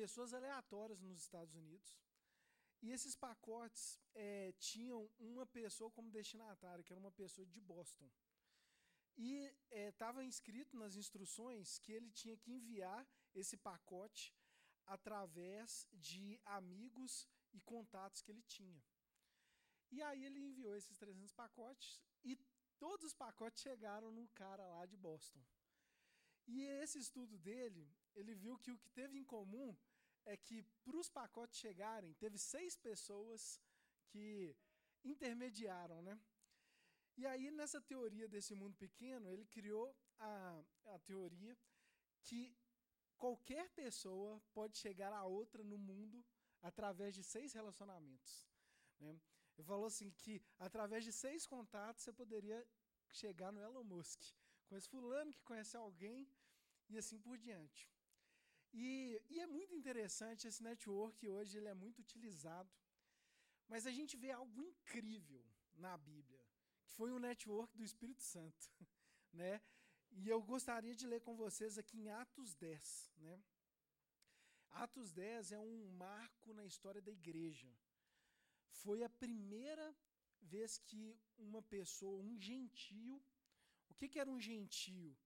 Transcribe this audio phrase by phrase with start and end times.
[0.00, 1.90] pessoas aleatórias nos Estados Unidos.
[2.82, 8.08] E esses pacotes é, tinham uma pessoa como destinatária, que era uma pessoa de Boston.
[9.16, 9.30] E
[9.70, 13.02] estava é, inscrito nas instruções que ele tinha que enviar
[13.34, 14.24] esse pacote
[14.96, 18.82] através de amigos e contatos que ele tinha.
[19.90, 22.38] E aí ele enviou esses 300 pacotes e
[22.78, 25.42] todos os pacotes chegaram no cara lá de Boston.
[26.46, 27.84] E esse estudo dele,
[28.16, 29.76] ele viu que o que teve em comum
[30.24, 33.60] é que para os pacotes chegarem, teve seis pessoas
[34.08, 34.56] que
[35.04, 36.18] intermediaram, né?
[37.16, 41.56] E aí, nessa teoria desse mundo pequeno, ele criou a, a teoria
[42.22, 42.54] que
[43.16, 46.24] qualquer pessoa pode chegar a outra no mundo
[46.60, 48.46] através de seis relacionamentos.
[48.98, 49.18] Né?
[49.56, 52.66] Ele falou assim que através de seis contatos você poderia
[53.08, 54.20] chegar no Elon Musk.
[54.68, 56.28] Conhece fulano que conhece alguém
[56.90, 57.88] e assim por diante.
[58.78, 62.70] E, e é muito interessante esse network hoje, ele é muito utilizado.
[63.70, 65.42] Mas a gente vê algo incrível
[65.84, 66.42] na Bíblia,
[66.84, 68.70] que foi um network do Espírito Santo,
[69.32, 69.62] né?
[70.10, 73.42] E eu gostaria de ler com vocês aqui em Atos 10, né?
[74.84, 77.72] Atos 10 é um marco na história da igreja.
[78.82, 79.86] Foi a primeira
[80.42, 83.22] vez que uma pessoa, um gentio,
[83.88, 85.16] o que, que era um gentio?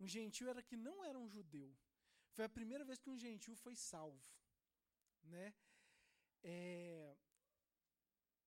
[0.00, 1.70] Um gentio era que não era um judeu.
[2.34, 4.28] Foi a primeira vez que um gentio foi salvo.
[5.22, 5.54] Né?
[6.42, 7.16] É,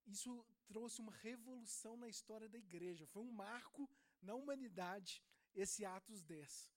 [0.05, 3.05] isso trouxe uma revolução na história da igreja.
[3.07, 3.89] Foi um marco
[4.21, 5.23] na humanidade,
[5.55, 6.69] esse Atos 10.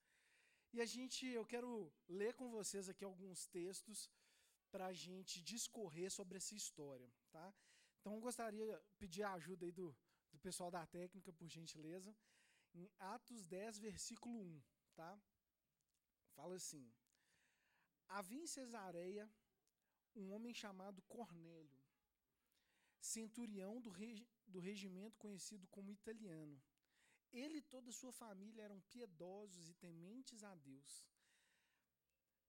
[0.73, 4.09] E a gente, eu quero ler com vocês aqui alguns textos
[4.71, 7.13] para a gente discorrer sobre essa história.
[7.33, 7.53] Tá?
[8.01, 9.97] Então eu gostaria de pedir a ajuda aí do,
[10.33, 12.17] do pessoal da técnica, por gentileza.
[12.73, 14.63] Em Atos 10, versículo 1.
[14.95, 15.21] Tá?
[16.41, 16.91] Fala assim:
[18.09, 19.31] Havia em Cesareia
[20.17, 21.79] um homem chamado Cornélio,
[22.99, 26.59] centurião do, regi do regimento conhecido como italiano.
[27.31, 31.07] Ele e toda a sua família eram piedosos e tementes a Deus.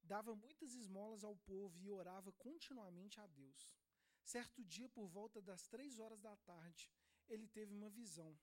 [0.01, 3.75] Dava muitas esmolas ao povo e orava continuamente a Deus.
[4.23, 6.89] Certo dia, por volta das três horas da tarde,
[7.27, 8.39] ele teve uma visão.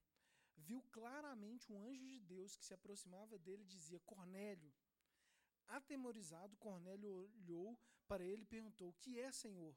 [0.58, 4.74] Viu claramente um anjo de Deus que se aproximava dele e dizia: Cornélio.
[5.68, 9.76] Atemorizado, Cornélio olhou para ele e perguntou: O que é, Senhor?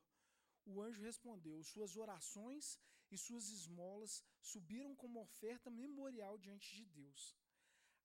[0.65, 2.79] O anjo respondeu: Suas orações
[3.09, 7.35] e suas esmolas subiram como oferta memorial diante de Deus.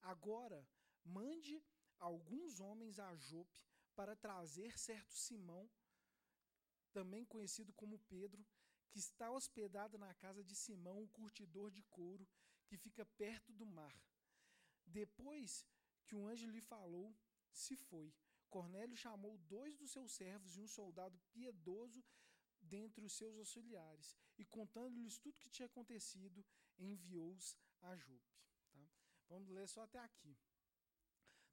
[0.02, 0.66] Agora,
[1.04, 1.62] mande
[1.98, 3.64] alguns homens a Jope
[3.94, 5.70] para trazer certo Simão
[6.97, 8.42] também conhecido como Pedro,
[8.88, 12.26] que está hospedado na casa de Simão, o curtidor de couro,
[12.66, 13.94] que fica perto do mar.
[14.86, 15.66] Depois
[16.06, 17.14] que um anjo lhe falou,
[17.59, 18.12] se foi.
[18.49, 22.05] Cornélio chamou dois dos seus servos e um soldado piedoso
[22.61, 26.45] dentre os seus auxiliares, e contando-lhes tudo o que tinha acontecido,
[26.78, 28.37] enviou-os a Jope.
[28.72, 28.89] Tá?
[29.28, 30.37] Vamos ler só até aqui.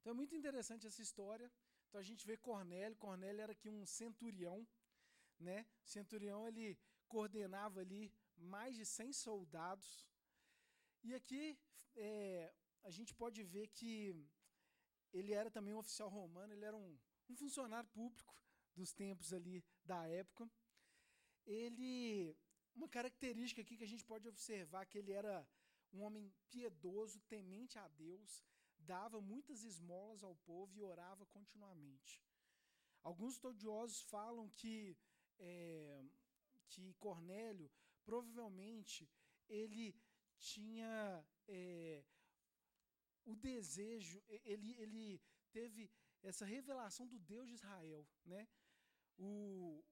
[0.00, 1.50] Então é muito interessante essa história.
[1.88, 2.96] Então a gente vê Cornélio.
[2.96, 4.66] Cornélio era aqui um centurião,
[5.38, 5.66] né?
[5.84, 6.78] O centurião ele
[7.08, 10.06] coordenava ali mais de 100 soldados.
[11.02, 11.58] E aqui
[11.96, 13.90] é, a gente pode ver que
[15.14, 16.98] ele era também um oficial romano, ele era um,
[17.30, 18.34] um funcionário público
[18.74, 20.50] dos tempos ali da época.
[21.46, 22.36] Ele,
[22.74, 25.46] uma característica aqui que a gente pode observar que ele era
[25.92, 28.44] um homem piedoso, temente a Deus,
[28.78, 32.20] dava muitas esmolas ao povo e orava continuamente.
[33.02, 34.96] Alguns estudiosos falam que
[35.38, 36.04] é,
[36.68, 37.70] que Cornélio
[38.04, 39.08] provavelmente
[39.48, 39.94] ele
[40.38, 42.02] tinha é,
[43.24, 45.20] o desejo, ele, ele
[45.52, 45.90] teve
[46.22, 48.46] essa revelação do Deus de Israel, né?
[49.16, 49.82] O,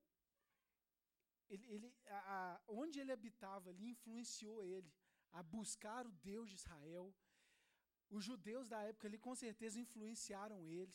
[1.49, 4.93] ele, ele, a, onde ele habitava ali influenciou ele
[5.33, 7.15] a buscar o Deus de Israel.
[8.11, 10.95] Os judeus da época ali com certeza influenciaram ele.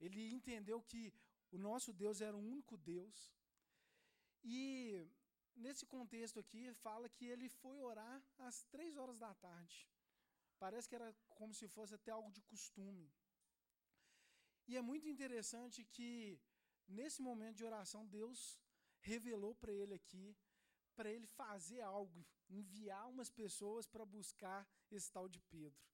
[0.00, 1.12] Ele entendeu que
[1.50, 3.32] o nosso Deus era o único Deus.
[4.42, 5.06] E
[5.54, 9.88] nesse contexto aqui, fala que ele foi orar às três horas da tarde.
[10.64, 13.06] Parece que era como se fosse até algo de costume.
[14.68, 16.10] E é muito interessante que,
[16.98, 18.38] nesse momento de oração, Deus
[19.10, 20.26] revelou para ele aqui,
[20.94, 24.60] para ele fazer algo, enviar umas pessoas para buscar
[24.96, 25.84] esse tal de Pedro.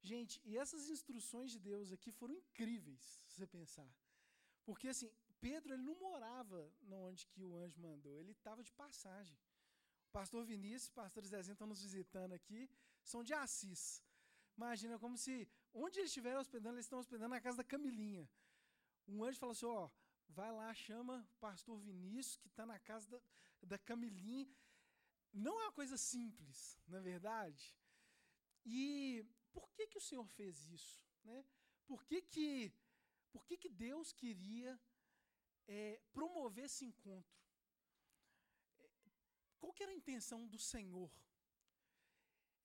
[0.00, 3.92] Gente, e essas instruções de Deus aqui foram incríveis, se você pensar.
[4.64, 5.10] Porque, assim,
[5.40, 9.36] Pedro ele não morava onde que o anjo mandou, ele estava de passagem.
[10.12, 12.70] Pastor Vinícius, pastor Zezinho estão nos visitando aqui,
[13.08, 13.82] são de Assis.
[14.56, 18.28] Imagina como se, onde eles estiverem hospedando, eles estão hospedando na casa da Camilinha.
[19.06, 19.90] Um anjo falou assim: Ó,
[20.28, 23.20] vai lá, chama o pastor Vinícius, que está na casa da,
[23.62, 24.48] da Camilinha.
[25.32, 27.74] Não é uma coisa simples, na é verdade.
[28.64, 31.00] E por que, que o Senhor fez isso?
[31.24, 31.44] Né?
[31.86, 32.72] Por, que, que,
[33.30, 34.78] por que, que Deus queria
[35.66, 37.38] é, promover esse encontro?
[39.58, 41.10] Qual que era a intenção do Senhor?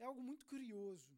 [0.04, 1.14] É algo muito curioso.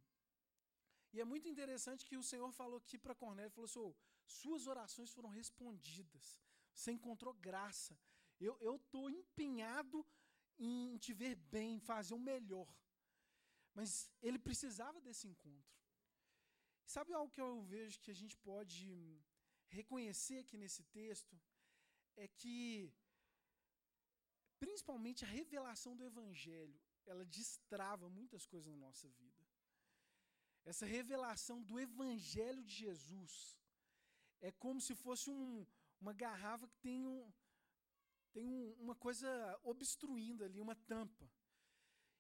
[1.14, 3.96] E é muito interessante que o Senhor falou aqui para Cornélio, falou assim, oh,
[4.40, 6.26] suas orações foram respondidas,
[6.74, 7.94] você encontrou graça,
[8.40, 10.06] eu estou empenhado
[10.68, 12.70] em te ver bem, fazer o melhor.
[13.78, 13.90] Mas
[14.22, 15.76] ele precisava desse encontro.
[16.96, 18.88] Sabe algo que eu vejo que a gente pode
[19.80, 21.36] reconhecer aqui nesse texto?
[22.24, 22.94] É que,
[24.60, 29.46] principalmente, a revelação do Evangelho, ela destrava muitas coisas na nossa vida.
[30.66, 33.60] Essa revelação do Evangelho de Jesus
[34.42, 35.66] é como se fosse um,
[36.02, 37.32] uma garrafa que tem, um,
[38.34, 39.30] tem um, uma coisa
[39.64, 41.30] obstruindo ali, uma tampa.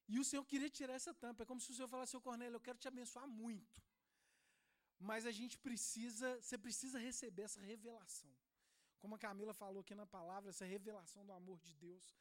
[0.07, 1.43] E o Senhor queria tirar essa tampa.
[1.43, 3.81] É como se o Senhor falasse, seu Cornélio, eu quero te abençoar muito.
[4.99, 8.31] Mas a gente precisa, você precisa receber essa revelação.
[8.99, 12.15] Como a Camila falou aqui na palavra, essa revelação do amor de Deus.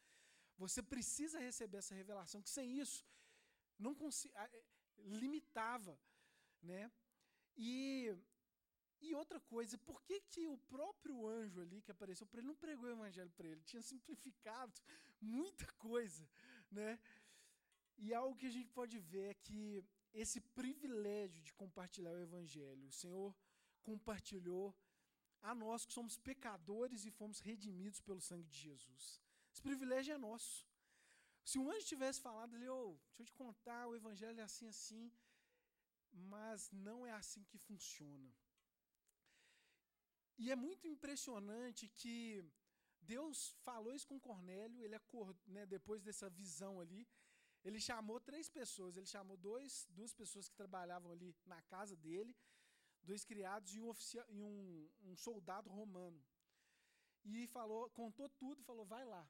[0.57, 3.05] Você precisa receber essa revelação, que sem isso
[3.79, 3.97] não
[4.35, 4.65] é,
[4.99, 5.99] limitava,
[6.63, 6.91] né?
[7.57, 8.17] E
[9.01, 12.57] e outra coisa, por que, que o próprio anjo ali que apareceu para ele não
[12.57, 13.63] pregou o evangelho para ele?
[13.63, 14.73] Tinha simplificado
[15.21, 16.27] muita coisa,
[16.71, 16.99] né?
[17.99, 22.89] E algo que a gente pode ver é que esse privilégio de compartilhar o evangelho,
[22.89, 23.37] o Senhor
[23.83, 24.75] compartilhou
[25.43, 29.21] a nós que somos pecadores e fomos redimidos pelo sangue de Jesus.
[29.55, 30.67] Esse privilégio é nosso.
[31.49, 34.67] Se um anjo tivesse falado ali, oh, deixa eu te contar, o evangelho é assim,
[34.67, 35.13] assim,
[36.33, 38.31] mas não é assim que funciona.
[40.37, 42.45] E é muito impressionante que
[43.01, 47.07] Deus falou isso com Cornélio, ele acordou, né, depois dessa visão ali,
[47.63, 52.37] ele chamou três pessoas, ele chamou dois, duas pessoas que trabalhavam ali na casa dele,
[53.05, 56.21] dois criados e um, oficial, e um, um soldado romano.
[57.25, 59.25] E falou, contou tudo falou: vai lá.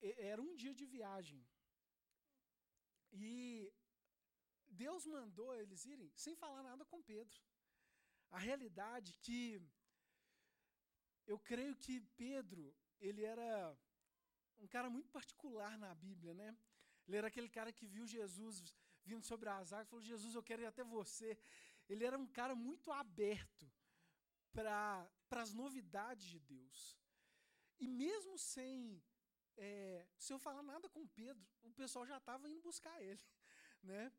[0.00, 1.46] Era um dia de viagem.
[3.12, 3.72] E
[4.66, 7.40] Deus mandou eles irem sem falar nada com Pedro.
[8.30, 9.62] A realidade é que
[11.26, 13.76] eu creio que Pedro, ele era
[14.58, 16.56] um cara muito particular na Bíblia, né?
[17.06, 18.74] Ele era aquele cara que viu Jesus
[19.04, 21.38] vindo sobre as águas e falou: Jesus, eu quero ir até você.
[21.88, 23.70] Ele era um cara muito aberto
[24.52, 26.98] para as novidades de Deus.
[27.78, 29.02] E mesmo sem,
[29.56, 33.22] é, sem eu falar nada com Pedro, o pessoal já estava indo buscar ele.
[33.82, 34.10] Né?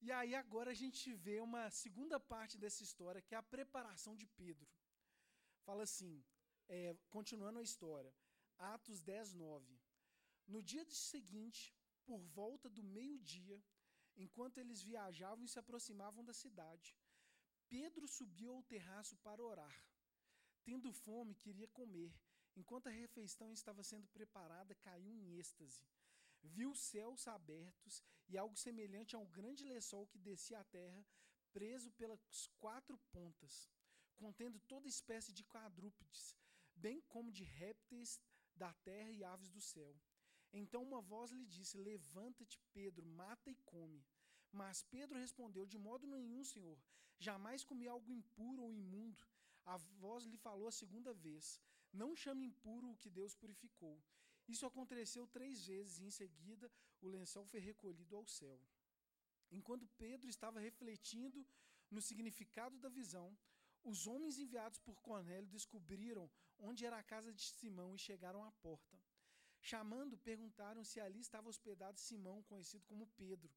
[0.00, 4.16] E aí agora a gente vê uma segunda parte dessa história, que é a preparação
[4.16, 4.66] de Pedro.
[5.66, 6.24] Fala assim,
[6.66, 8.12] é, continuando a história,
[8.58, 9.78] Atos 10, 9.
[10.46, 11.76] No dia seguinte,
[12.06, 13.62] por volta do meio-dia,
[14.16, 16.96] enquanto eles viajavam e se aproximavam da cidade,
[17.68, 19.76] Pedro subiu ao terraço para orar.
[20.64, 22.12] Tendo fome, queria comer.
[22.56, 25.82] Enquanto a refeição estava sendo preparada, caiu em êxtase.
[26.42, 31.04] Viu céus abertos e algo semelhante a um grande lençol que descia à terra,
[31.52, 32.20] preso pelas
[32.58, 33.70] quatro pontas,
[34.16, 36.36] contendo toda espécie de quadrúpedes,
[36.74, 38.20] bem como de répteis
[38.56, 39.94] da terra e aves do céu.
[40.52, 44.04] Então uma voz lhe disse: Levanta-te, Pedro, mata e come.
[44.50, 46.78] Mas Pedro respondeu: De modo nenhum, Senhor.
[47.18, 49.24] Jamais comi algo impuro ou imundo.
[49.64, 51.60] A voz lhe falou a segunda vez:
[51.92, 54.02] Não chame impuro o que Deus purificou.
[54.48, 56.70] Isso aconteceu três vezes e em seguida
[57.00, 58.58] o lençol foi recolhido ao céu.
[59.50, 61.46] Enquanto Pedro estava refletindo
[61.90, 63.36] no significado da visão,
[63.84, 68.50] os homens enviados por Cornélio descobriram onde era a casa de Simão e chegaram à
[68.52, 68.98] porta.
[69.60, 73.52] Chamando, perguntaram se ali estava hospedado Simão, conhecido como Pedro.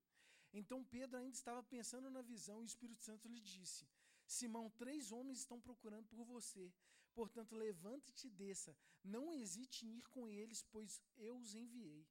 [0.54, 3.88] Então Pedro ainda estava pensando na visão e o Espírito Santo lhe disse:
[4.28, 6.72] Simão, três homens estão procurando por você.
[7.16, 8.76] Portanto, levante-te e desça.
[9.04, 12.06] Não hesite em ir com eles, pois eu os enviei.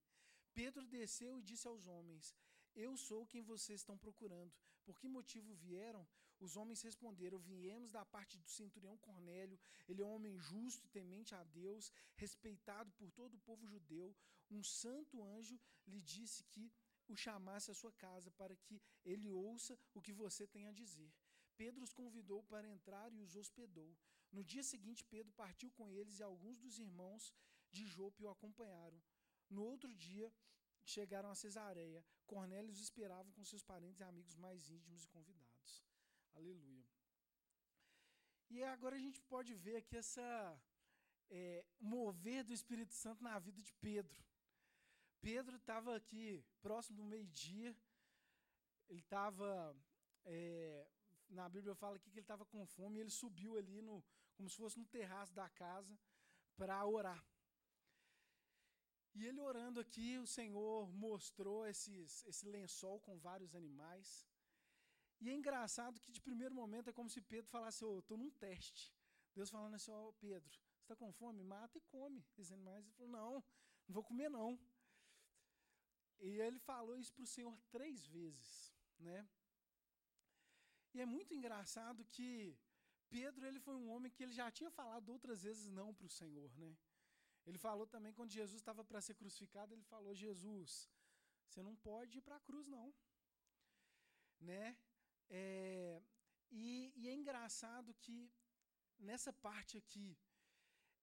[0.54, 2.34] Pedro desceu e disse aos homens:
[2.74, 4.52] Eu sou quem vocês estão procurando.
[4.84, 6.06] Por que motivo vieram?
[6.40, 9.60] Os homens responderam: Viemos da parte do centurião Cornélio.
[9.86, 14.16] Ele é um homem justo e temente a Deus, respeitado por todo o povo judeu.
[14.50, 16.72] Um santo anjo lhe disse que
[17.08, 21.12] o chamasse à sua casa para que ele ouça o que você tem a dizer.
[21.56, 23.94] Pedro os convidou para entrar e os hospedou.
[24.36, 27.32] No dia seguinte, Pedro partiu com eles e alguns dos irmãos
[27.70, 29.00] de Jope o acompanharam.
[29.48, 30.28] No outro dia,
[30.94, 32.04] chegaram a Cesareia.
[32.26, 35.72] Cornélio os esperava com seus parentes e amigos mais íntimos e convidados.
[36.34, 36.84] Aleluia.
[38.50, 40.28] E agora a gente pode ver aqui essa,
[41.30, 44.20] é, mover do Espírito Santo na vida de Pedro.
[45.20, 47.70] Pedro estava aqui próximo do meio-dia,
[48.88, 49.76] ele estava.
[50.24, 50.86] É,
[51.28, 54.48] na Bíblia fala aqui que ele estava com fome e ele subiu ali, no, como
[54.48, 55.98] se fosse no terraço da casa,
[56.56, 57.24] para orar.
[59.14, 64.26] E ele orando aqui, o Senhor mostrou esses, esse lençol com vários animais.
[65.20, 68.18] E é engraçado que de primeiro momento é como se Pedro falasse: Eu oh, estou
[68.18, 68.92] num teste.
[69.34, 71.44] Deus falando assim: Ó, oh, Pedro, você está com fome?
[71.44, 72.84] Mata e come esses animais.
[72.84, 73.32] Ele falou: Não,
[73.86, 74.58] não vou comer não.
[76.20, 79.28] E ele falou isso para o Senhor três vezes, né?
[80.92, 82.56] E é muito engraçado que
[83.16, 86.16] Pedro ele foi um homem que ele já tinha falado outras vezes não para o
[86.20, 86.70] Senhor, né?
[87.46, 90.90] Ele falou também quando Jesus estava para ser crucificado, ele falou: Jesus,
[91.46, 92.88] você não pode ir para a cruz não,
[94.50, 94.76] né?
[95.28, 96.02] É,
[96.50, 98.18] e, e é engraçado que
[98.98, 100.08] nessa parte aqui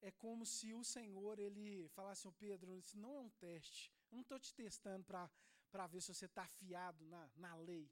[0.01, 3.93] é como se o Senhor ele falasse, oh, Pedro, isso não é um teste.
[4.09, 7.89] Eu não estou te testando para ver se você está afiado na, na lei.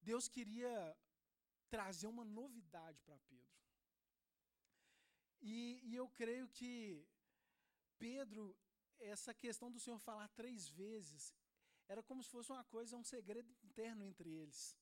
[0.00, 0.96] Deus queria
[1.74, 3.60] trazer uma novidade para Pedro.
[5.40, 7.06] E, e eu creio que
[7.98, 8.56] Pedro,
[8.98, 11.34] essa questão do Senhor falar três vezes,
[11.88, 14.76] era como se fosse uma coisa, um segredo interno entre eles.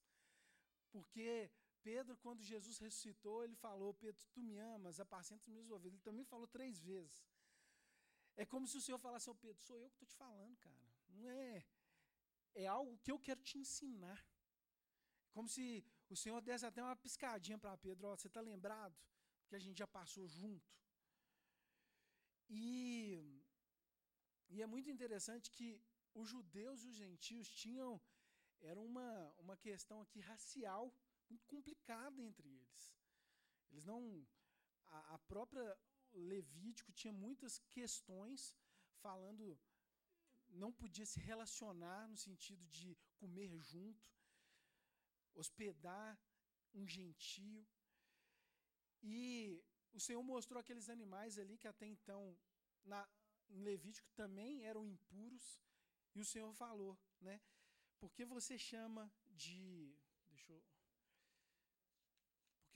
[0.91, 1.51] Porque
[1.83, 5.95] Pedro, quando Jesus ressuscitou, ele falou: Pedro, tu me amas, apacenta os meus ouvidos.
[5.95, 7.25] Ele também falou três vezes.
[8.37, 10.77] É como se o Senhor falasse: oh, Pedro, sou eu que estou te falando, cara.
[11.09, 11.65] Não é.
[12.55, 14.25] É algo que eu quero te ensinar.
[15.33, 18.97] Como se o Senhor desse até uma piscadinha para Pedro: você está lembrado?
[19.49, 20.71] Que a gente já passou junto.
[22.49, 23.19] E,
[24.49, 25.69] e é muito interessante que
[26.15, 28.01] os judeus e os gentios tinham.
[28.61, 30.93] Era uma, uma questão aqui racial
[31.29, 32.95] muito complicada entre eles.
[33.71, 34.27] Eles não.
[34.87, 35.79] A, a própria
[36.13, 38.57] Levítico tinha muitas questões
[39.03, 39.59] falando.
[40.49, 44.03] Não podia se relacionar no sentido de comer junto,
[45.41, 46.19] hospedar
[46.75, 47.67] um gentio.
[49.03, 52.37] E o Senhor mostrou aqueles animais ali que até então,
[52.85, 53.09] na,
[53.49, 55.47] em Levítico, também eram impuros.
[56.15, 57.41] E o Senhor falou, né?
[58.01, 59.13] Porque você chama
[59.45, 59.97] de.
[60.31, 60.63] Deixa eu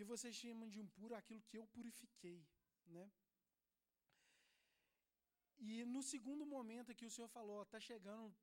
[0.02, 2.45] porque vocês chamam de impuro aquilo que eu purifiquei,
[2.87, 3.12] né?
[5.59, 8.35] E no segundo momento aqui o Senhor falou, está chegando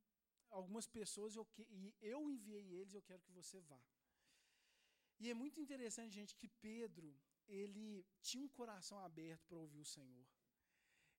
[0.50, 3.82] algumas pessoas eu que, e eu enviei eles, eu quero que você vá.
[5.20, 7.14] E é muito interessante, gente, que Pedro,
[7.48, 10.26] ele tinha um coração aberto para ouvir o Senhor.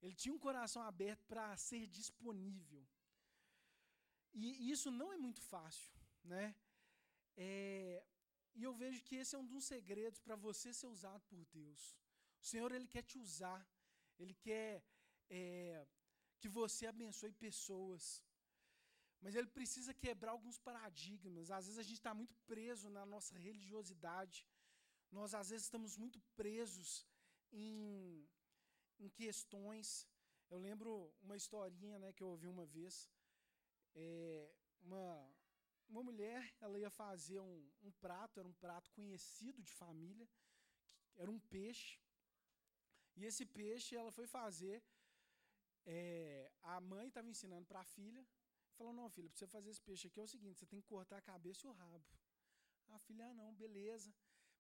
[0.01, 2.87] Ele tinha um coração aberto para ser disponível.
[4.33, 5.93] E isso não é muito fácil,
[6.25, 6.55] né?
[7.37, 8.03] É,
[8.55, 11.97] e eu vejo que esse é um dos segredos para você ser usado por Deus.
[12.43, 13.61] O Senhor, Ele quer te usar.
[14.19, 14.83] Ele quer
[15.29, 15.87] é,
[16.39, 18.23] que você abençoe pessoas.
[19.21, 21.51] Mas Ele precisa quebrar alguns paradigmas.
[21.51, 24.47] Às vezes a gente está muito preso na nossa religiosidade.
[25.11, 27.07] Nós, às vezes, estamos muito presos
[27.53, 28.27] em,
[28.99, 30.09] em questões.
[30.49, 33.11] Eu lembro uma historinha né, que eu ouvi uma vez.
[33.95, 34.51] É,
[34.83, 35.07] uma,
[35.89, 40.29] uma mulher, ela ia fazer um, um prato, era um prato conhecido de família,
[41.17, 42.01] era um peixe.
[43.17, 44.83] E esse peixe ela foi fazer.
[45.85, 48.27] É, a mãe estava ensinando para a filha,
[48.81, 50.89] falou: Não, filha, para você fazer esse peixe aqui é o seguinte: você tem que
[50.89, 52.05] cortar a cabeça e o rabo.
[52.89, 54.13] A filha, ah, não, beleza.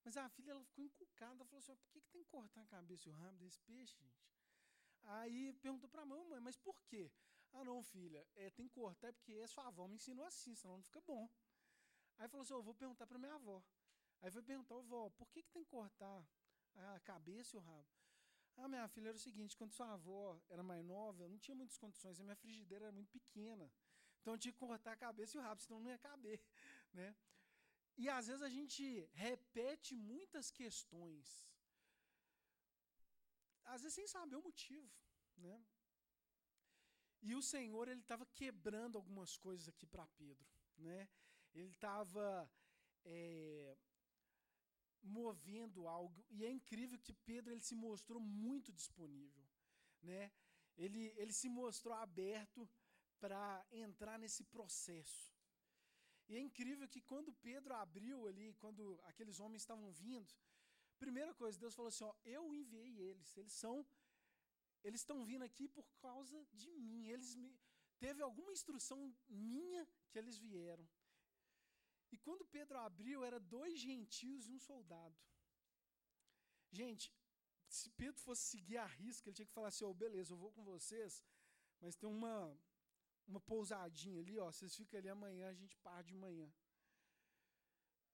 [0.04, 2.66] Mas a filha ela ficou encucada, falou assim: Por que, que tem que cortar a
[2.66, 4.28] cabeça e o rabo desse peixe, gente?
[5.02, 7.10] Aí perguntou para a mãe, mas por quê?
[7.52, 10.54] Ah, não, filha, é, tem que cortar é porque a sua avó me ensinou assim,
[10.54, 11.28] senão não fica bom.
[12.18, 13.62] Aí falou assim: eu vou perguntar para minha avó.
[14.20, 16.22] Aí foi perguntar, avó, por que, que tem que cortar
[16.74, 17.88] a cabeça e o rabo?
[18.58, 21.54] Ah, minha filha, era o seguinte: quando sua avó era mais nova, eu não tinha
[21.54, 23.72] muitas condições, a minha frigideira era muito pequena.
[24.20, 26.40] Então tinha que cortar a cabeça e o rabo, senão não ia caber.
[26.92, 27.14] Né?
[27.96, 31.48] E às vezes a gente repete muitas questões,
[33.64, 34.90] às vezes sem saber o motivo.
[35.36, 35.64] Né?
[37.22, 41.08] E o Senhor ele estava quebrando algumas coisas aqui para Pedro, né?
[41.52, 42.50] Ele estava
[43.04, 43.76] é,
[45.02, 49.46] movendo algo e é incrível que Pedro ele se mostrou muito disponível,
[50.02, 50.32] né?
[50.76, 52.68] Ele ele se mostrou aberto
[53.22, 55.24] para entrar nesse processo.
[56.28, 60.32] E é incrível que quando Pedro abriu ali, quando aqueles homens estavam vindo,
[60.98, 63.76] primeira coisa, Deus falou assim: ó, eu enviei eles, eles são
[64.82, 67.08] eles estão vindo aqui por causa de mim.
[67.08, 67.50] Eles me,
[67.98, 70.86] teve alguma instrução minha que eles vieram.
[72.12, 75.16] E quando Pedro abriu, era dois gentios e um soldado.
[76.72, 77.12] Gente,
[77.68, 80.52] se Pedro fosse seguir a risca, ele tinha que falar assim: oh, beleza, eu vou
[80.52, 81.22] com vocês,
[81.80, 82.34] mas tem uma,
[83.30, 86.48] uma pousadinha ali, ó, vocês ficam ali amanhã, a gente parte de manhã.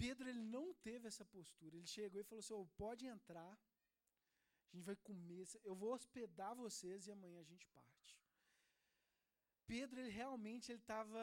[0.02, 1.76] Pedro ele não teve essa postura.
[1.76, 6.54] Ele chegou e falou assim: oh, pode entrar, a gente vai comer, eu vou hospedar
[6.54, 8.14] vocês e amanhã a gente parte.
[9.66, 11.22] Pedro ele realmente ele estava,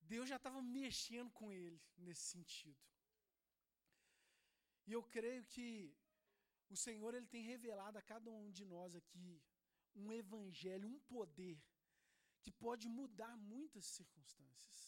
[0.00, 2.82] Deus já estava mexendo com ele nesse sentido.
[4.86, 5.96] E eu creio que
[6.68, 9.40] o Senhor ele tem revelado a cada um de nós aqui
[9.94, 11.56] um evangelho, um poder
[12.46, 14.78] que pode mudar muitas circunstâncias.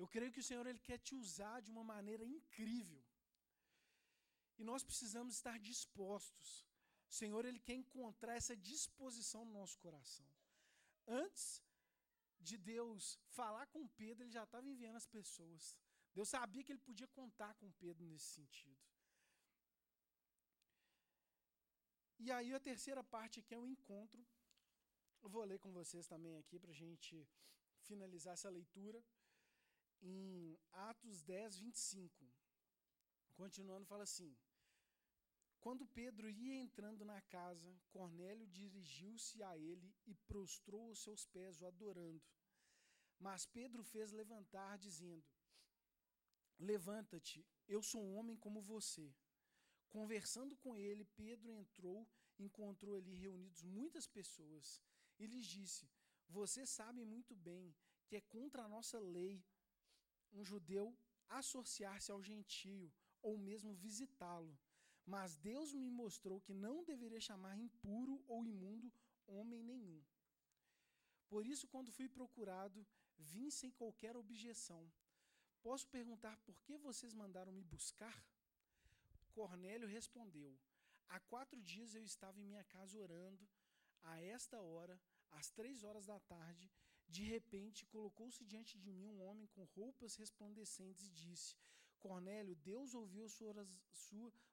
[0.00, 3.02] Eu creio que o Senhor ele quer te usar de uma maneira incrível.
[4.58, 6.48] E nós precisamos estar dispostos.
[7.10, 10.26] O Senhor ele quer encontrar essa disposição no nosso coração.
[11.06, 11.46] Antes
[12.48, 15.76] de Deus falar com Pedro, ele já estava enviando as pessoas.
[16.14, 18.82] Deus sabia que ele podia contar com Pedro nesse sentido.
[22.24, 24.26] E aí a terceira parte aqui é o encontro.
[25.22, 27.28] Vou ler com vocês também aqui para a gente
[27.82, 29.04] finalizar essa leitura.
[30.00, 32.24] Em Atos 10, 25.
[33.34, 34.36] Continuando, fala assim:
[35.60, 41.60] Quando Pedro ia entrando na casa, Cornélio dirigiu-se a ele e prostrou os seus pés,
[41.60, 42.22] o adorando.
[43.18, 45.24] Mas Pedro fez levantar, dizendo:
[46.58, 49.12] Levanta-te, eu sou um homem como você.
[49.88, 52.06] Conversando com ele, Pedro entrou,
[52.38, 54.80] encontrou ali reunidos muitas pessoas
[55.18, 55.88] e lhes disse:
[56.28, 57.74] Vocês sabem muito bem
[58.06, 59.44] que é contra a nossa lei
[60.32, 60.96] um judeu
[61.28, 64.58] associar-se ao gentio ou mesmo visitá-lo.
[65.04, 68.92] Mas Deus me mostrou que não deveria chamar impuro ou imundo
[69.26, 70.02] homem nenhum.
[71.28, 72.86] Por isso, quando fui procurado,
[73.18, 74.90] vim sem qualquer objeção.
[75.62, 78.24] Posso perguntar por que vocês mandaram me buscar?
[79.32, 80.58] Cornélio respondeu:
[81.08, 83.46] Há quatro dias eu estava em minha casa orando.
[84.02, 85.00] A esta hora,
[85.30, 86.70] às três horas da tarde,
[87.08, 91.56] de repente colocou-se diante de mim um homem com roupas resplandecentes e disse:
[91.98, 93.54] Cornélio, Deus ouviu sua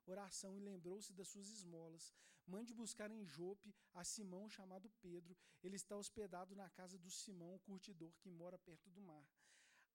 [0.05, 2.13] oração e lembrou-se das suas esmolas.
[2.47, 5.35] Mande buscar em Jope a Simão chamado Pedro.
[5.63, 9.27] Ele está hospedado na casa do Simão, o curtidor que mora perto do mar.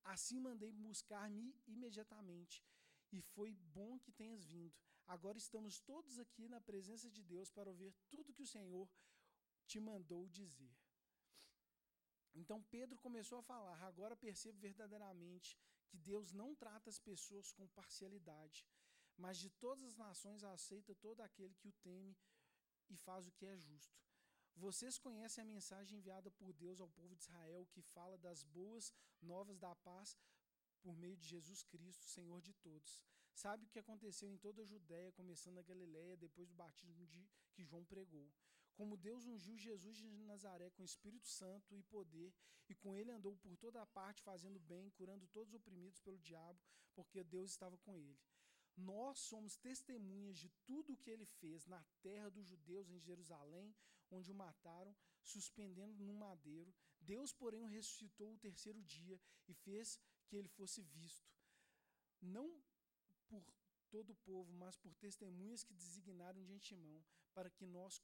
[0.02, 2.64] Assim mandei buscar-me imediatamente
[3.12, 4.74] e foi bom que tenhas vindo.
[5.06, 8.88] Agora estamos todos aqui na presença de Deus para ouvir tudo que o Senhor
[9.70, 10.74] te mandou dizer.
[12.40, 17.74] Então Pedro começou a falar: Agora percebo verdadeiramente que Deus não trata as pessoas com
[17.78, 18.66] parcialidade,
[19.16, 22.16] mas de todas as nações aceita todo aquele que o teme
[22.88, 23.98] e faz o que é justo.
[24.56, 28.92] Vocês conhecem a mensagem enviada por Deus ao povo de Israel, que fala das boas
[29.22, 30.16] novas da paz
[30.82, 33.00] por meio de Jesus Cristo, Senhor de todos.
[33.32, 37.28] Sabe o que aconteceu em toda a Judéia, começando a Galiléia, depois do batismo de,
[37.52, 38.28] que João pregou.
[38.74, 42.32] Como Deus ungiu Jesus de Nazaré com Espírito Santo e poder,
[42.68, 46.18] e com ele andou por toda a parte fazendo bem, curando todos os oprimidos pelo
[46.18, 46.58] diabo,
[46.94, 48.18] porque Deus estava com ele.
[48.76, 53.74] Nós somos testemunhas de tudo o que ele fez na terra dos judeus, em Jerusalém,
[54.10, 56.72] onde o mataram, suspendendo num madeiro.
[57.00, 61.28] Deus, porém, o ressuscitou o terceiro dia e fez que ele fosse visto,
[62.20, 62.62] não
[63.28, 63.44] por
[63.90, 67.04] todo o povo, mas por testemunhas que designaram de antemão,
[67.34, 67.98] para que nós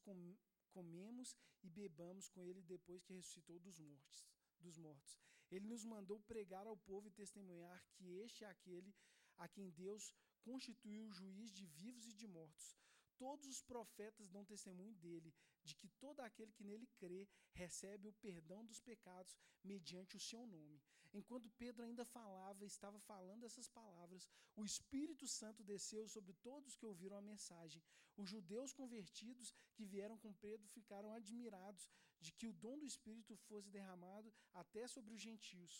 [0.77, 4.19] comemos e bebamos com ele depois que ressuscitou dos mortos.
[4.61, 5.19] Dos mortos.
[5.51, 8.95] Ele nos mandou pregar ao povo e testemunhar que este é aquele
[9.39, 10.13] a quem Deus
[10.43, 12.77] constituiu juiz de vivos e de mortos.
[13.17, 15.33] Todos os profetas dão testemunho dele,
[15.69, 17.23] de que todo aquele que nele crê
[17.63, 19.37] recebe o perdão dos pecados
[19.73, 20.81] mediante o seu nome.
[21.19, 26.87] Enquanto Pedro ainda falava, estava falando essas palavras, o Espírito Santo desceu sobre todos que
[26.93, 27.83] ouviram a mensagem.
[28.17, 31.89] Os judeus convertidos que vieram com Pedro ficaram admirados
[32.21, 35.75] de que o dom do Espírito fosse derramado até sobre os gentios,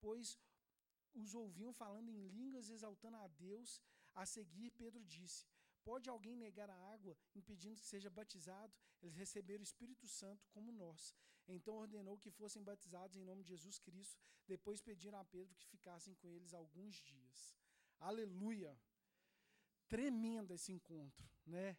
[0.00, 0.38] pois
[1.14, 3.80] os ouviam falando em línguas, exaltando a Deus.
[4.14, 5.46] A seguir, Pedro disse:
[5.88, 8.74] Pode alguém negar a água, impedindo que seja batizado?
[9.00, 11.14] Eles receberam o Espírito Santo como nós.
[11.54, 14.20] Então ordenou que fossem batizados em nome de Jesus Cristo.
[14.46, 17.56] Depois pediram a Pedro que ficassem com eles alguns dias.
[17.98, 18.78] Aleluia!
[19.88, 21.78] Tremendo esse encontro, né?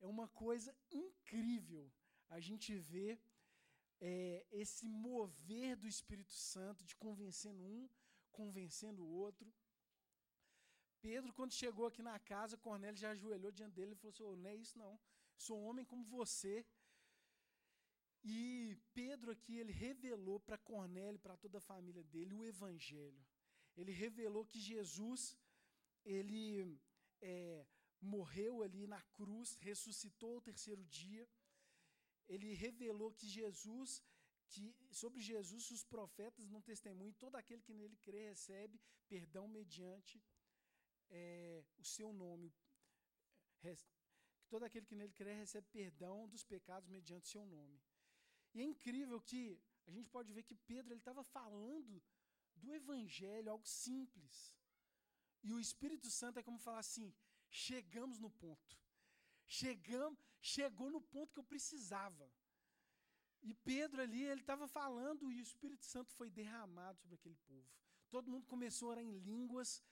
[0.00, 1.92] É uma coisa incrível
[2.28, 3.20] a gente ver
[4.00, 7.88] é, esse mover do Espírito Santo de convencendo um,
[8.30, 9.52] convencendo o outro.
[11.02, 14.36] Pedro, quando chegou aqui na casa, Cornélio já ajoelhou diante dele e falou assim: oh,
[14.36, 14.98] Não é isso, não.
[15.36, 16.54] Sou um homem como você.
[18.22, 23.24] E Pedro aqui, ele revelou para Cornélio, para toda a família dele, o Evangelho.
[23.76, 25.38] Ele revelou que Jesus,
[26.04, 26.78] ele
[27.22, 27.66] é,
[28.00, 31.26] morreu ali na cruz, ressuscitou ao terceiro dia.
[32.28, 34.02] Ele revelou que Jesus,
[34.50, 40.22] que sobre Jesus os profetas não testemunham, todo aquele que nele crê recebe perdão mediante
[41.10, 42.52] é, o seu nome.
[44.48, 47.80] Todo aquele que nele crê recebe perdão dos pecados mediante o seu nome.
[48.54, 52.02] E é incrível que a gente pode ver que Pedro estava falando
[52.56, 54.54] do evangelho, algo simples.
[55.42, 57.14] E o Espírito Santo é como falar assim:
[57.48, 58.78] chegamos no ponto.
[59.46, 62.30] Chegamos, chegou no ponto que eu precisava.
[63.42, 67.68] E Pedro ali, ele estava falando e o Espírito Santo foi derramado sobre aquele povo.
[68.10, 69.82] Todo mundo começou a orar em línguas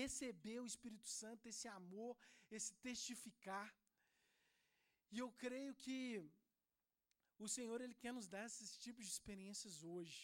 [0.00, 2.12] receber o Espírito Santo, esse amor,
[2.56, 3.68] esse testificar.
[5.12, 5.98] E eu creio que
[7.44, 10.20] o Senhor ele quer nos dar esses tipos de experiências hoje.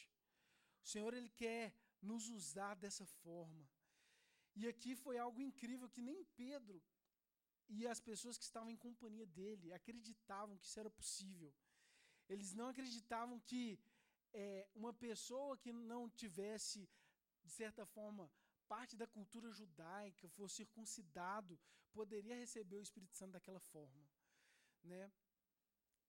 [0.84, 1.64] O Senhor ele quer
[2.10, 3.64] nos usar dessa forma.
[4.58, 6.78] E aqui foi algo incrível que nem Pedro
[7.68, 11.52] e as pessoas que estavam em companhia dele acreditavam que isso era possível.
[12.28, 13.78] Eles não acreditavam que
[14.32, 16.88] é, uma pessoa que não tivesse,
[17.44, 18.30] de certa forma,
[18.72, 21.58] parte da cultura judaica, fosse circuncidado,
[21.92, 24.04] poderia receber o Espírito Santo daquela forma.
[24.82, 25.04] Né?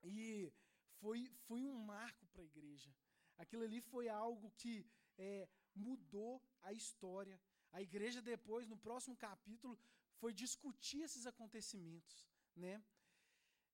[0.03, 0.51] E
[0.99, 2.91] foi, foi um marco para a igreja.
[3.37, 4.73] Aquilo ali foi algo que
[5.17, 7.39] é, mudou a história.
[7.71, 9.79] A igreja depois, no próximo capítulo,
[10.19, 12.83] foi discutir esses acontecimentos, né?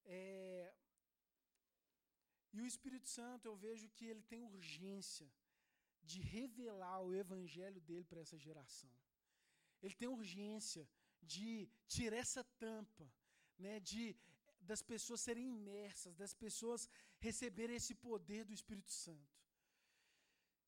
[0.04, 0.74] É,
[2.52, 5.28] e o Espírito Santo, eu vejo que ele tem urgência
[6.10, 8.92] de revelar o evangelho dele para essa geração.
[9.82, 10.88] Ele tem urgência
[11.22, 13.06] de tirar essa tampa,
[13.58, 14.04] né, de
[14.70, 16.88] das pessoas serem imersas, das pessoas
[17.18, 19.34] receberem esse poder do Espírito Santo.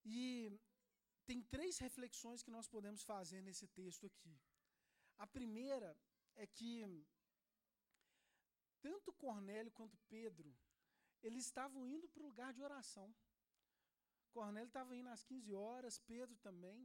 [0.04, 0.52] E
[1.28, 4.34] tem três reflexões que nós podemos fazer nesse texto aqui.
[5.24, 5.90] A primeira
[6.34, 6.72] é que
[8.86, 10.54] tanto Cornélio quanto Pedro,
[11.22, 13.08] eles estavam indo para o lugar de oração.
[14.36, 16.80] Cornélio estava indo às 15 horas, Pedro também.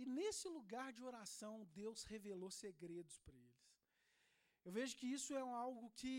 [0.00, 3.64] E nesse lugar de oração, Deus revelou segredos para eles.
[4.64, 6.16] Eu vejo que isso é algo que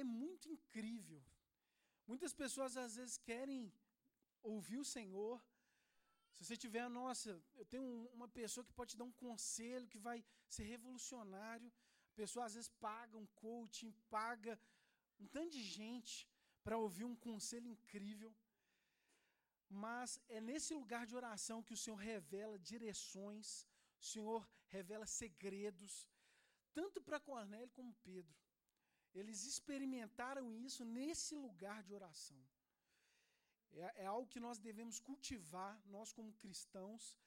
[0.00, 1.20] é muito incrível.
[2.10, 3.60] Muitas pessoas às vezes querem
[4.54, 5.36] ouvir o Senhor.
[6.34, 7.86] Se você tiver, nossa, eu tenho
[8.18, 10.18] uma pessoa que pode te dar um conselho que vai
[10.54, 11.70] ser revolucionário.
[12.12, 14.54] A pessoa às vezes paga um coaching, paga
[15.22, 16.14] um tanto de gente
[16.64, 18.30] para ouvir um conselho incrível.
[19.68, 23.66] Mas é nesse lugar de oração que o Senhor revela direções,
[24.00, 26.06] o Senhor revela segredos,
[26.72, 28.36] tanto para Cornélio como Pedro.
[29.12, 32.40] Eles experimentaram isso nesse lugar de oração.
[33.72, 37.18] É, é algo que nós devemos cultivar, nós como cristãos,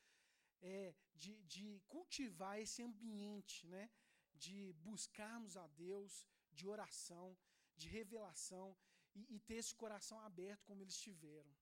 [0.61, 3.89] é, de, de cultivar esse ambiente, né?
[4.33, 7.37] de buscarmos a Deus, de oração,
[7.75, 8.75] de revelação
[9.13, 11.53] e, e ter esse coração aberto como eles tiveram.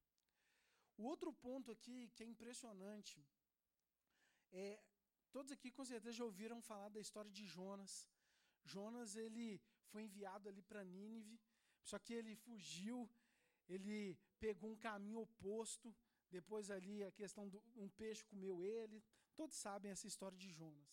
[0.97, 3.23] O outro ponto aqui que é impressionante
[4.51, 4.81] é
[5.31, 8.09] Todos aqui com certeza já ouviram falar da história de Jonas.
[8.63, 11.39] Jonas ele foi enviado ali para Nínive,
[11.83, 13.09] só que ele fugiu,
[13.67, 15.95] ele pegou um caminho oposto.
[16.29, 19.03] Depois ali a questão do um peixe comeu ele.
[19.35, 20.89] Todos sabem essa história de Jonas.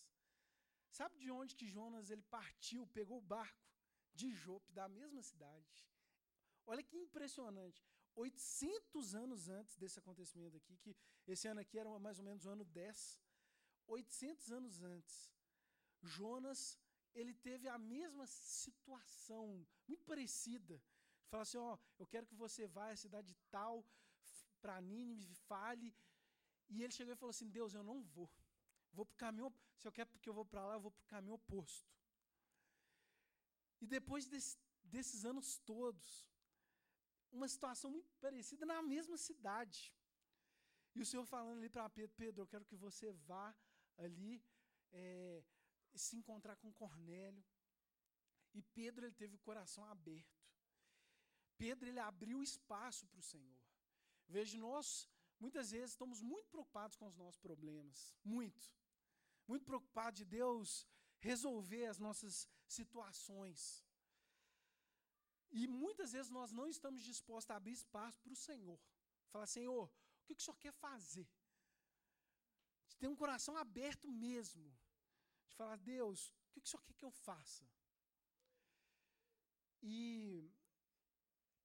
[0.90, 3.66] Sabe de onde que Jonas ele partiu, pegou o barco
[4.14, 5.88] de Jope, da mesma cidade.
[6.66, 7.82] Olha que impressionante.
[8.16, 10.96] 800 anos antes desse acontecimento aqui, que
[11.26, 13.20] esse ano aqui era mais ou menos o ano 10,
[13.86, 15.32] 800 anos antes,
[16.02, 16.78] Jonas
[17.14, 20.82] ele teve a mesma situação, muito parecida.
[21.28, 23.86] Fala assim, ó, eu quero que você vá à cidade tal,
[24.60, 25.94] para Nínive, fale.
[26.68, 28.28] E ele chegou e falou assim, Deus, eu não vou.
[28.92, 31.06] Vou para caminho, se eu quero que eu vou para lá, eu vou para o
[31.06, 31.88] caminho oposto.
[33.80, 36.28] E depois desse, desses anos todos,
[37.34, 39.92] uma situação muito parecida na mesma cidade.
[40.94, 43.54] E o Senhor falando ali para Pedro, Pedro, eu quero que você vá
[43.98, 44.42] ali
[44.92, 45.42] é,
[45.94, 47.44] se encontrar com Cornélio.
[48.54, 50.40] E Pedro ele teve o coração aberto.
[51.58, 53.60] Pedro ele abriu espaço para o Senhor.
[54.28, 58.72] Veja, nós muitas vezes estamos muito preocupados com os nossos problemas, muito.
[59.46, 60.86] Muito preocupados de Deus
[61.18, 63.84] resolver as nossas situações.
[65.60, 68.78] E muitas vezes nós não estamos dispostos a abrir espaço para o Senhor.
[69.32, 71.26] Falar, Senhor, o que o Senhor quer fazer?
[72.94, 74.66] de ter um coração aberto mesmo,
[75.48, 76.18] de falar, Deus,
[76.54, 77.64] o que o Senhor quer que eu faça?
[79.82, 80.50] E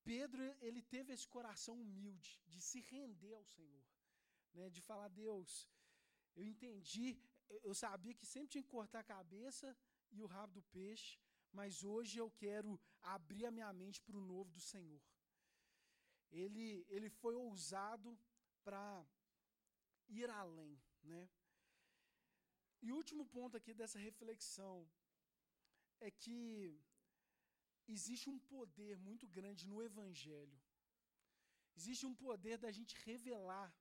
[0.03, 3.85] Pedro, ele teve esse coração humilde, de se render ao Senhor,
[4.53, 5.67] né, de falar, Deus,
[6.35, 7.07] eu entendi
[7.63, 9.75] eu sabia que sempre tinha que cortar a cabeça
[10.11, 11.19] e o rabo do peixe,
[11.51, 15.01] mas hoje eu quero abrir a minha mente para o novo do Senhor.
[16.31, 18.17] Ele, ele foi ousado
[18.63, 19.05] para
[20.07, 21.29] ir além, né?
[22.81, 24.89] E o último ponto aqui dessa reflexão
[25.99, 26.79] é que
[27.87, 30.59] existe um poder muito grande no Evangelho.
[31.75, 33.73] Existe um poder da gente revelar,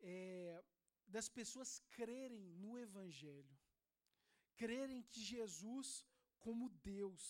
[0.00, 0.64] é,
[1.06, 3.57] das pessoas crerem no Evangelho,
[4.60, 5.88] crerem que Jesus,
[6.44, 7.24] como Deus,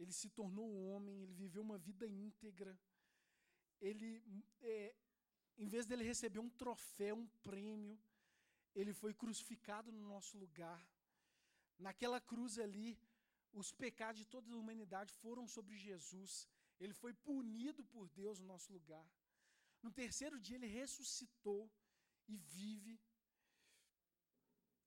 [0.00, 2.72] ele se tornou homem, ele viveu uma vida íntegra,
[3.80, 4.10] ele,
[4.62, 4.94] é,
[5.58, 7.96] em vez dele receber um troféu, um prêmio,
[8.74, 10.80] ele foi crucificado no nosso lugar.
[11.78, 12.98] Naquela cruz ali,
[13.52, 16.48] os pecados de toda a humanidade foram sobre Jesus.
[16.80, 19.06] Ele foi punido por Deus no nosso lugar.
[19.82, 21.70] No terceiro dia, ele ressuscitou
[22.26, 22.98] e vive.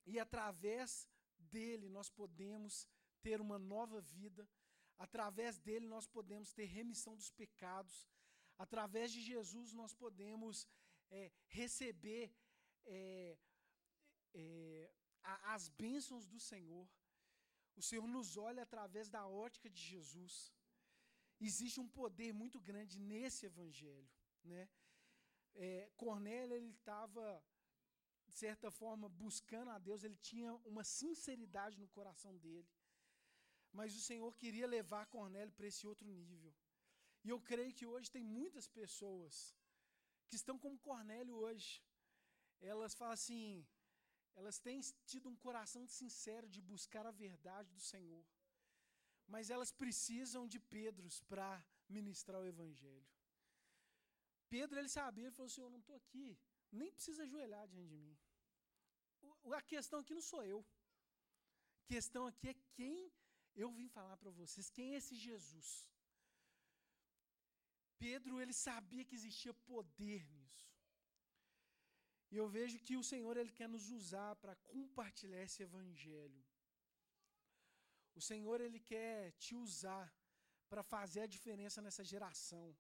[0.06, 1.08] E através
[1.40, 2.88] dele, nós podemos
[3.22, 4.48] ter uma nova vida.
[4.98, 8.08] Através dele, nós podemos ter remissão dos pecados.
[8.58, 10.68] Através de Jesus, nós podemos
[11.12, 12.34] é, receber
[12.86, 13.38] é,
[14.34, 14.92] é,
[15.56, 16.88] as bênçãos do Senhor.
[17.76, 20.52] O Senhor nos olha através da ótica de Jesus.
[21.40, 24.10] Existe um poder muito grande nesse evangelho,
[24.44, 24.68] né?
[25.54, 27.44] É, Cornélio ele estava
[28.28, 32.70] de certa forma buscando a Deus, ele tinha uma sinceridade no coração dele.
[33.72, 36.54] Mas o Senhor queria levar Cornélio para esse outro nível.
[37.24, 39.56] E eu creio que hoje tem muitas pessoas
[40.28, 41.84] que estão como Cornélio hoje.
[42.60, 43.66] Elas falam assim:
[44.36, 44.80] elas têm
[45.12, 48.24] tido um coração sincero de buscar a verdade do Senhor.
[49.28, 51.50] Mas elas precisam de Pedros para
[51.90, 53.08] ministrar o Evangelho.
[54.50, 56.38] Pedro, ele sabia, ele falou assim: Eu não estou aqui,
[56.72, 58.18] nem precisa ajoelhar diante de mim.
[59.60, 60.66] A questão aqui não sou eu.
[61.84, 63.12] A questão aqui é quem
[63.56, 65.90] eu vim falar para vocês, quem é esse Jesus.
[67.98, 70.68] Pedro, ele sabia que existia poder nisso.
[72.32, 76.44] E eu vejo que o Senhor ele quer nos usar para compartilhar esse evangelho.
[78.14, 80.14] O Senhor ele quer te usar
[80.70, 82.76] para fazer a diferença nessa geração.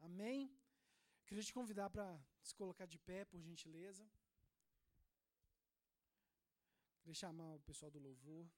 [0.00, 0.40] Amém?
[1.28, 4.02] Queria te convidar para se colocar de pé, por gentileza.
[7.00, 8.48] Queria chamar o pessoal do louvor.